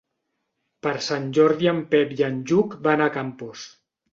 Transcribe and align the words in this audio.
Per 0.87 0.93
Sant 1.09 1.27
Jordi 1.39 1.69
en 1.73 1.83
Pep 1.93 2.17
i 2.17 2.27
en 2.31 2.41
Lluc 2.53 2.77
van 2.89 3.05
a 3.05 3.11
Campos. 3.21 3.69